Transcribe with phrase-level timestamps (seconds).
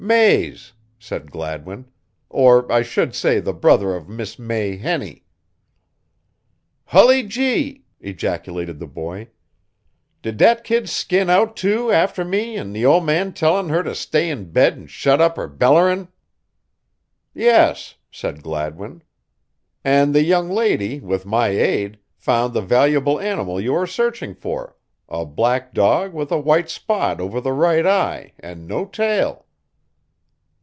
[0.03, 1.85] "May's," said Gladwin,
[2.27, 5.25] "or I should say the brother of Miss May Henny."
[6.85, 9.27] "Hully gee!" ejaculated the boy.
[10.23, 13.93] "Did dat kid skin out too after me an' the old man tellin' her to
[13.93, 16.07] stay in bed an' shut up her bellerin?"
[17.31, 19.03] "Yes," said Gladwin,
[19.83, 24.75] "and the young lady, with my aid, found the valuable animal you are searching for
[25.07, 29.45] a black dog with a white spot over the right eye and no tail."